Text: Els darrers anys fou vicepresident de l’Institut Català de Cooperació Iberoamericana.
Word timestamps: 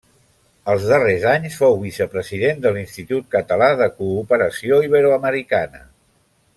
Els 0.71 0.85
darrers 0.91 1.25
anys 1.31 1.57
fou 1.59 1.77
vicepresident 1.83 2.63
de 2.65 2.71
l’Institut 2.79 3.29
Català 3.37 3.71
de 3.85 3.89
Cooperació 4.01 4.85
Iberoamericana. 4.91 5.89